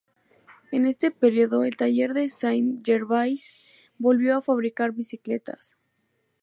En 0.71 0.87
este 0.87 1.11
período 1.11 1.63
el 1.63 1.77
taller 1.77 2.15
de 2.15 2.27
Saint 2.27 2.83
Gervais 2.83 3.51
volvió 3.99 4.35
a 4.35 4.41
fabricar 4.41 4.93
bicicletas. 4.93 5.77